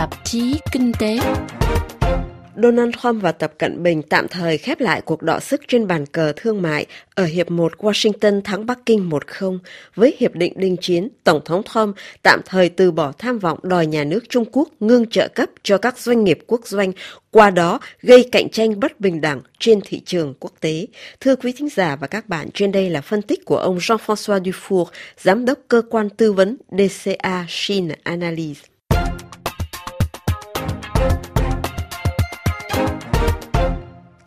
[0.00, 1.18] tạp chí Kinh tế.
[2.62, 6.06] Donald Trump và Tập Cận Bình tạm thời khép lại cuộc đọ sức trên bàn
[6.06, 9.58] cờ thương mại ở Hiệp 1 Washington thắng Bắc Kinh 1-0.
[9.94, 13.86] Với Hiệp định đình chiến, Tổng thống Trump tạm thời từ bỏ tham vọng đòi
[13.86, 16.92] nhà nước Trung Quốc ngưng trợ cấp cho các doanh nghiệp quốc doanh,
[17.30, 20.86] qua đó gây cạnh tranh bất bình đẳng trên thị trường quốc tế.
[21.20, 24.42] Thưa quý thính giả và các bạn, trên đây là phân tích của ông Jean-François
[24.42, 24.84] Dufour,
[25.18, 28.70] Giám đốc cơ quan tư vấn DCA Chine Analyse.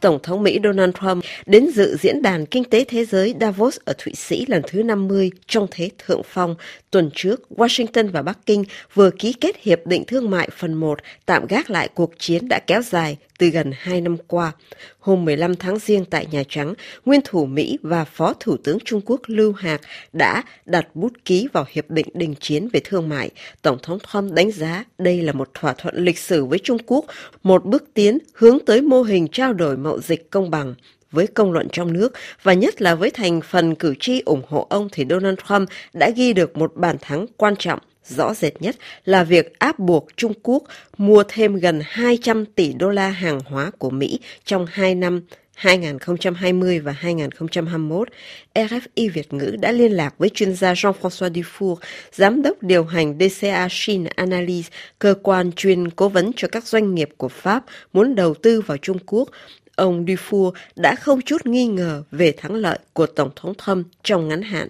[0.04, 3.94] Tổng thống Mỹ Donald Trump đến dự diễn đàn kinh tế thế giới Davos ở
[3.98, 6.56] Thụy Sĩ lần thứ 50 trong thế thượng phong.
[6.92, 8.64] Tuần trước, Washington và Bắc Kinh
[8.94, 12.60] vừa ký kết Hiệp định Thương mại phần 1 tạm gác lại cuộc chiến đã
[12.60, 14.52] kéo dài từ gần 2 năm qua.
[15.00, 16.74] Hôm 15 tháng riêng tại Nhà Trắng,
[17.06, 19.82] nguyên thủ Mỹ và Phó Thủ tướng Trung Quốc Lưu Hạc
[20.14, 23.30] đã đặt bút ký vào Hiệp định đình chiến về thương mại.
[23.62, 27.06] Tổng thống Trump đánh giá đây là một thỏa thuận lịch sử với Trung Quốc,
[27.44, 30.76] một bước tiến hướng tới mô hình trao đổi mậu dịch công bằng
[31.12, 32.14] với công luận trong nước
[32.44, 36.10] và nhất là với thành phần cử tri ủng hộ ông thì Donald Trump đã
[36.10, 40.34] ghi được một bàn thắng quan trọng Rõ rệt nhất là việc áp buộc Trung
[40.44, 40.64] Quốc
[40.98, 45.22] mua thêm gần 200 tỷ đô la hàng hóa của Mỹ trong 2 năm
[45.56, 48.08] 2020 và 2021,
[48.56, 51.76] RFI Việt ngữ đã liên lạc với chuyên gia Jean-François Dufour,
[52.12, 56.96] giám đốc điều hành DCA Shin Analyse, cơ quan chuyên cố vấn cho các doanh
[56.96, 59.30] nghiệp của Pháp muốn đầu tư vào Trung Quốc.
[59.76, 64.28] Ông Dufour đã không chút nghi ngờ về thắng lợi của Tổng thống Trump trong
[64.28, 64.68] ngắn hạn.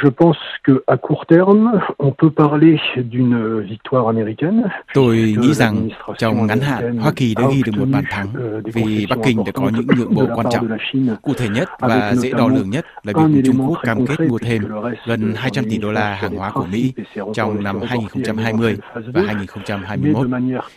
[0.00, 4.62] Je pense que à court terme, on peut parler d'une victoire américaine.
[4.94, 8.74] Tôi nghĩ rằng trong ngắn hạn, Hoa Kỳ đã ghi được một bàn thắng euh,
[8.74, 10.68] vì Bắc Kinh đã có những nhượng bộ quan trọng.
[11.22, 14.38] Cụ thể nhất và dễ đo lường nhất là việc Trung Quốc cam kết mua
[14.38, 14.62] thêm
[15.06, 16.92] gần 200 tỷ đô la hàng hóa của Mỹ
[17.34, 20.26] trong năm 2020 và 2021.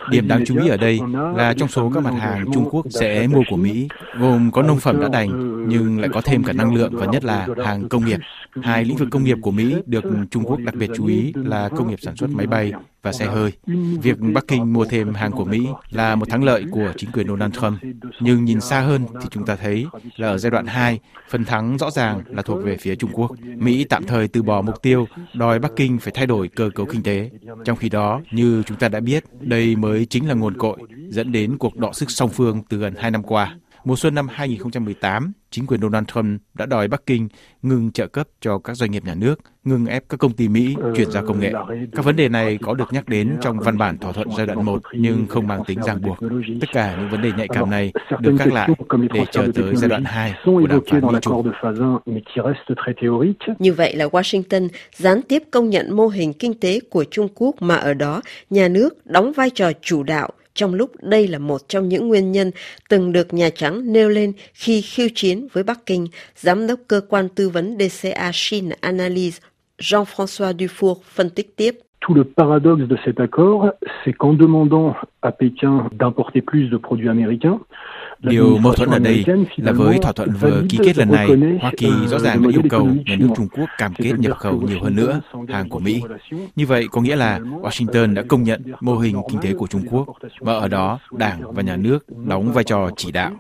[0.09, 0.99] Điểm đáng chú ý ở đây
[1.35, 3.87] là trong số các mặt hàng Trung Quốc sẽ mua của Mỹ,
[4.19, 5.29] gồm có nông phẩm đã đành
[5.67, 8.19] nhưng lại có thêm cả năng lượng và nhất là hàng công nghiệp.
[8.63, 11.69] Hai lĩnh vực công nghiệp của Mỹ được Trung Quốc đặc biệt chú ý là
[11.69, 13.51] công nghiệp sản xuất máy bay và xe hơi.
[14.01, 17.27] Việc Bắc Kinh mua thêm hàng của Mỹ là một thắng lợi của chính quyền
[17.27, 17.79] Donald Trump.
[18.19, 19.85] Nhưng nhìn xa hơn thì chúng ta thấy
[20.15, 20.99] là ở giai đoạn 2,
[21.29, 23.31] phần thắng rõ ràng là thuộc về phía Trung Quốc.
[23.55, 26.85] Mỹ tạm thời từ bỏ mục tiêu đòi Bắc Kinh phải thay đổi cơ cấu
[26.85, 27.29] kinh tế.
[27.65, 30.77] Trong khi đó, như chúng ta đã biết, đây mới chính là nguồn cội
[31.09, 33.55] dẫn đến cuộc đọ sức song phương từ gần 2 năm qua.
[33.85, 37.27] Mùa xuân năm 2018, chính quyền Donald Trump đã đòi Bắc Kinh
[37.61, 40.75] ngừng trợ cấp cho các doanh nghiệp nhà nước, ngừng ép các công ty Mỹ
[40.95, 41.53] chuyển giao công nghệ.
[41.95, 44.65] Các vấn đề này có được nhắc đến trong văn bản thỏa thuận giai đoạn
[44.65, 46.17] 1 nhưng không mang tính ràng buộc.
[46.61, 48.69] Tất cả những vấn đề nhạy cảm này được gác lại
[49.13, 51.51] để chờ tới giai đoạn 2 của đàm phán Mỹ-Trung.
[53.59, 57.55] Như vậy là Washington gián tiếp công nhận mô hình kinh tế của Trung Quốc
[57.59, 61.69] mà ở đó nhà nước đóng vai trò chủ đạo trong lúc đây là một
[61.69, 62.51] trong những nguyên nhân
[62.89, 66.07] từng được Nhà Trắng nêu lên khi khiêu chiến với Bắc Kinh,
[66.37, 69.39] Giám đốc cơ quan tư vấn DCA Chine Analyse
[69.77, 71.79] Jean-François Dufour phân tích tiếp.
[72.07, 73.71] Tout le paradoxe de cet accord,
[74.03, 77.59] c'est qu'en demandant à Pékin d'importer plus de produits américains,
[78.19, 79.25] Điều mâu thuẫn ở đây
[79.57, 81.27] là với thỏa thuận vừa ký kết lần này,
[81.61, 84.61] Hoa Kỳ rõ ràng đã yêu cầu nhà nước Trung Quốc cam kết nhập khẩu
[84.61, 86.01] nhiều hơn nữa hàng của Mỹ.
[86.55, 89.81] Như vậy có nghĩa là Washington đã công nhận mô hình kinh tế của Trung
[89.91, 90.07] Quốc,
[90.39, 93.31] và ở đó Đảng và nhà nước đóng vai trò chỉ đạo.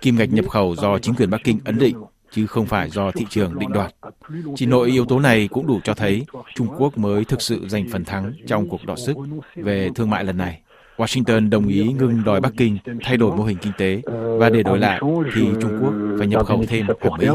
[0.00, 1.96] Kim ngạch nhập khẩu do chính quyền Bắc Kinh ấn định
[2.30, 3.94] chứ không phải do thị trường định đoạt.
[4.56, 7.86] Chỉ nội yếu tố này cũng đủ cho thấy Trung Quốc mới thực sự giành
[7.92, 9.16] phần thắng trong cuộc đọ sức
[9.56, 10.60] về thương mại lần này.
[10.96, 14.02] Washington đồng ý ngừng đòi Bắc Kinh thay đổi mô hình kinh tế
[14.38, 15.00] và để đổi lại
[15.34, 17.26] thì Trung Quốc phải nhập khẩu thêm của Mỹ.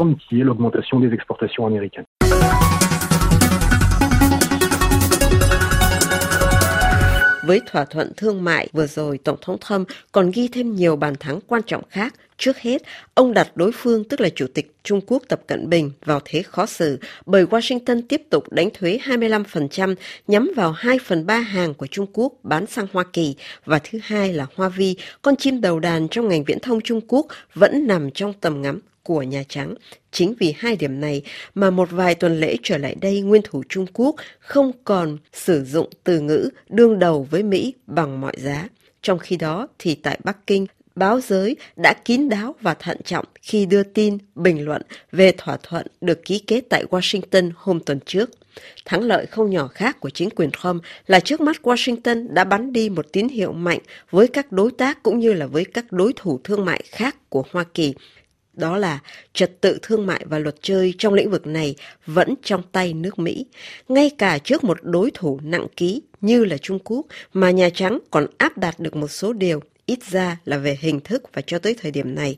[7.46, 11.14] Với thỏa thuận thương mại vừa rồi, Tổng thống Trump còn ghi thêm nhiều bàn
[11.20, 12.14] thắng quan trọng khác.
[12.38, 12.82] Trước hết,
[13.14, 16.42] ông đặt đối phương tức là Chủ tịch Trung Quốc Tập Cận Bình vào thế
[16.42, 19.94] khó xử bởi Washington tiếp tục đánh thuế 25%
[20.26, 23.34] nhắm vào 2 phần 3 hàng của Trung Quốc bán sang Hoa Kỳ
[23.64, 27.00] và thứ hai là Hoa Vi, con chim đầu đàn trong ngành viễn thông Trung
[27.08, 29.74] Quốc vẫn nằm trong tầm ngắm của Nhà Trắng.
[30.10, 31.22] Chính vì hai điểm này
[31.54, 35.64] mà một vài tuần lễ trở lại đây nguyên thủ Trung Quốc không còn sử
[35.64, 38.68] dụng từ ngữ đương đầu với Mỹ bằng mọi giá.
[39.02, 40.66] Trong khi đó thì tại Bắc Kinh,
[40.96, 44.82] báo giới đã kín đáo và thận trọng khi đưa tin, bình luận
[45.12, 48.30] về thỏa thuận được ký kết tại Washington hôm tuần trước.
[48.84, 52.72] Thắng lợi không nhỏ khác của chính quyền Trump là trước mắt Washington đã bắn
[52.72, 53.78] đi một tín hiệu mạnh
[54.10, 57.44] với các đối tác cũng như là với các đối thủ thương mại khác của
[57.50, 57.94] Hoa Kỳ
[58.56, 58.98] đó là
[59.32, 61.74] trật tự thương mại và luật chơi trong lĩnh vực này
[62.06, 63.46] vẫn trong tay nước Mỹ.
[63.88, 67.98] Ngay cả trước một đối thủ nặng ký như là Trung Quốc mà Nhà Trắng
[68.10, 71.58] còn áp đặt được một số điều, ít ra là về hình thức và cho
[71.58, 72.36] tới thời điểm này.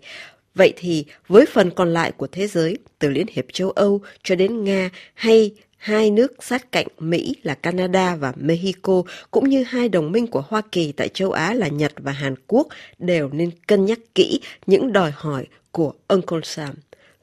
[0.55, 4.35] Vậy thì với phần còn lại của thế giới, từ Liên hiệp châu Âu cho
[4.35, 9.89] đến Nga hay hai nước sát cạnh Mỹ là Canada và Mexico cũng như hai
[9.89, 12.69] đồng minh của Hoa Kỳ tại châu Á là Nhật và Hàn Quốc
[12.99, 16.75] đều nên cân nhắc kỹ những đòi hỏi của Uncle Sam.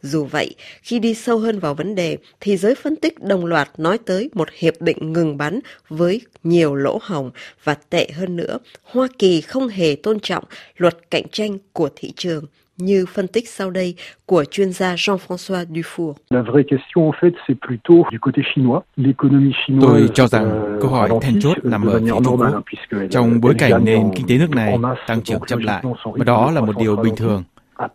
[0.06, 3.69] Dù vậy, khi đi sâu hơn vào vấn đề, thì giới phân tích đồng loạt
[3.78, 5.60] nói tới một hiệp định ngừng bắn
[5.90, 7.31] với nhiều lỗ hồng
[7.63, 10.44] và tệ hơn nữa, Hoa Kỳ không hề tôn trọng
[10.78, 12.46] luật cạnh tranh của thị trường
[12.78, 16.13] như phân tích sau đây của chuyên gia Jean-François Dufour.
[16.30, 18.81] La vraie question en fait c'est plutôt du côté chinois.
[18.98, 19.88] L'économie chinoise.
[19.88, 22.63] Tôi cho rằng euh, câu hỏi then chốt nằm ở phía Trung Quốc.
[23.12, 26.62] Trong bối cảnh nền kinh tế nước này tăng trưởng chậm lại, và đó là
[26.62, 27.44] một điều bình thường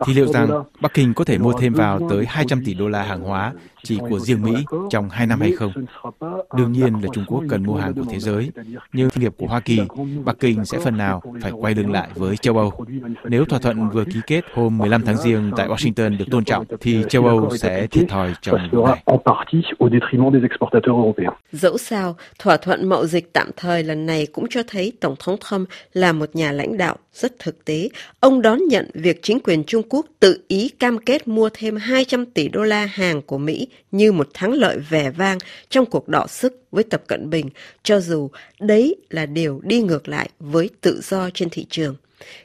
[0.06, 0.49] thì liệu rằng
[0.81, 3.99] Bắc Kinh có thể mua thêm vào tới 200 tỷ đô la hàng hóa chỉ
[4.09, 4.53] của riêng Mỹ
[4.91, 5.73] trong hai năm hay không?
[6.56, 8.50] Đương nhiên là Trung Quốc cần mua hàng của thế giới,
[8.93, 9.81] nhưng nghiệp của Hoa Kỳ,
[10.25, 12.73] Bắc Kinh sẽ phần nào phải quay lưng lại với châu Âu.
[13.25, 16.65] Nếu thỏa thuận vừa ký kết hôm 15 tháng Giêng tại Washington được tôn trọng,
[16.81, 19.03] thì châu Âu sẽ thiệt thòi trong vụ này.
[21.53, 25.37] Dẫu sao, thỏa thuận mậu dịch tạm thời lần này cũng cho thấy Tổng thống
[25.50, 27.89] Trump là một nhà lãnh đạo rất thực tế.
[28.21, 32.27] Ông đón nhận việc chính quyền Trung Quốc tự ý cam kết mua thêm 200
[32.27, 36.27] tỷ đô la hàng của Mỹ như một thắng lợi vẻ vang trong cuộc đọ
[36.27, 37.51] sức với Tập Cận Bình,
[37.83, 38.31] cho dù
[38.61, 41.97] đấy là điều đi ngược lại với tự do trên thị trường.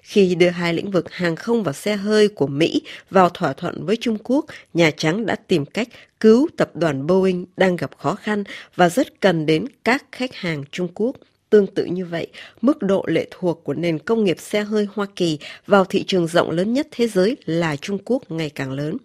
[0.01, 3.85] Khi đưa hai lĩnh vực hàng không và xe hơi của Mỹ vào thỏa thuận
[3.85, 5.87] với Trung Quốc, Nhà Trắng đã tìm cách
[6.19, 8.43] cứu tập đoàn Boeing đang gặp khó khăn
[8.75, 11.15] và rất cần đến các khách hàng Trung Quốc.
[11.55, 12.27] Tương tự như vậy,
[12.61, 16.27] mức độ lệ thuộc của nền công nghiệp xe hơi Hoa Kỳ vào thị trường
[16.27, 18.97] rộng lớn nhất thế giới là Trung Quốc ngày càng lớn.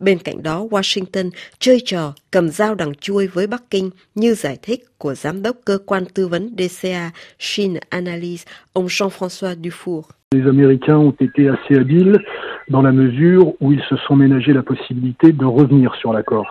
[0.00, 4.58] Bên cạnh đó, Washington chơi trò cầm dao đằng chui với Bắc Kinh như giải
[4.62, 10.02] thích của giám đốc cơ quan tư vấn DCA Shin Analyse, ông Jean-François Dufour.
[10.34, 12.18] Les Américains ont été assez habiles
[12.68, 16.46] dans la mesure où ils se sont ménagés la possibilité de revenir sur l'accord.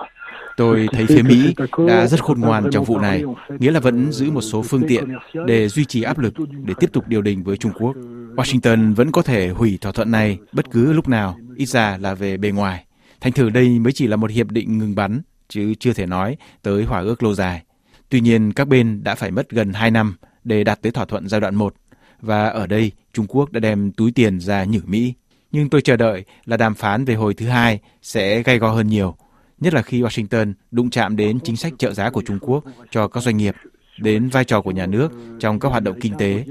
[0.58, 1.54] Tôi thấy phía Mỹ
[1.88, 3.24] đã rất khôn ngoan trong vụ này,
[3.60, 5.08] nghĩa là vẫn giữ một số phương tiện
[5.46, 6.34] để duy trì áp lực
[6.66, 7.96] để tiếp tục điều đình với Trung Quốc.
[8.36, 12.14] Washington vẫn có thể hủy thỏa thuận này bất cứ lúc nào, ít ra là
[12.14, 12.86] về bề ngoài.
[13.22, 16.38] Thành thử đây mới chỉ là một hiệp định ngừng bắn, chứ chưa thể nói
[16.62, 17.64] tới hòa ước lâu dài.
[18.10, 21.28] Tuy nhiên, các bên đã phải mất gần 2 năm để đạt tới thỏa thuận
[21.28, 21.74] giai đoạn 1,
[22.22, 25.14] và ở đây Trung Quốc đã đem túi tiền ra nhử Mỹ.
[25.52, 28.88] Nhưng tôi chờ đợi là đàm phán về hồi thứ hai sẽ gay go hơn
[28.88, 29.16] nhiều
[29.62, 33.08] nhất là khi Washington đụng chạm đến chính sách trợ giá của Trung Quốc cho
[33.08, 33.56] các doanh nghiệp,
[34.00, 36.46] đến vai trò của nhà nước trong các hoạt động kinh tế,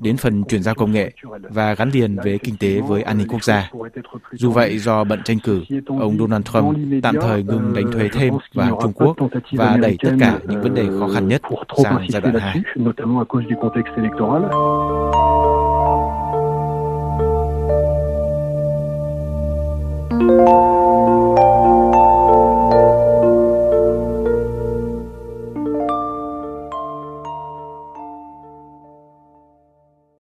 [0.00, 3.28] đến phần chuyển giao công nghệ và gắn liền với kinh tế với an ninh
[3.28, 3.70] quốc gia.
[4.32, 8.34] Dù vậy, do bận tranh cử, ông Donald Trump tạm thời ngừng đánh thuế thêm
[8.54, 9.16] vào Trung Quốc
[9.52, 11.42] và đẩy tất cả những vấn đề khó khăn nhất
[11.82, 12.62] sang giai đoạn 2.